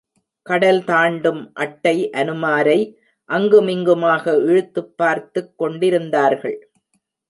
[0.41, 2.95] கடல் தாண்டும் அட்டை அனுமாரை
[3.29, 6.69] அங்குமிங்குமாக இழுத்துப் பார்த்துக் கொண்டிருந்தார்கள்.